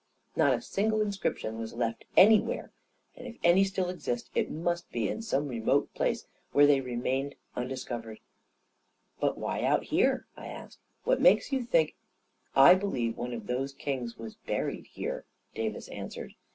Not 0.35 0.55
a 0.55 0.63
single 0.63 0.99
inscription 0.99 1.59
was 1.59 1.75
left 1.75 2.05
any 2.17 2.39
where; 2.39 2.71
and 3.15 3.27
if 3.27 3.37
any 3.43 3.63
still 3.63 3.87
exist, 3.87 4.31
it 4.33 4.49
must 4.49 4.91
be 4.91 5.07
in 5.07 5.21
some 5.21 5.47
re 5.47 5.59
mote 5.59 5.93
place 5.93 6.25
where 6.53 6.65
they 6.65 6.81
remained 6.81 7.35
undiscovered..." 7.55 8.17
14 9.19 9.19
But 9.19 9.37
why 9.37 9.61
out 9.63 9.83
here?" 9.83 10.25
I 10.35 10.47
asked." 10.47 10.79
What 11.03 11.21
makes 11.21 11.51
you 11.51 11.61
think..."" 11.61 11.93
I 12.55 12.73
believe 12.73 13.15
one 13.15 13.31
of 13.33 13.45
those 13.45 13.73
kings 13.73 14.17
was 14.17 14.33
buried 14.33 14.85
here/' 14.95 15.19
A 15.19 15.53
KING 15.53 15.65
IN 15.67 15.71
BABYLON 15.73 15.73
129 15.73 15.73
Davis 15.73 15.87
answered. 15.89 16.31